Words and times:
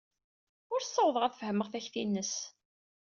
Ur 0.73 0.81
ssawḍeɣ 0.83 1.23
ad 1.23 1.33
fehmeɣ 1.39 1.67
takti-nnes. 1.69 2.33